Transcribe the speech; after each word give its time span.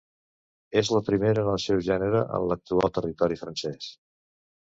És 0.79 0.87
la 0.93 1.01
primera 1.09 1.43
en 1.45 1.49
el 1.51 1.59
seu 1.65 1.83
gènere 1.89 2.23
en 2.37 2.47
l'actual 2.53 2.93
territori 2.97 3.39
francès. 3.43 3.93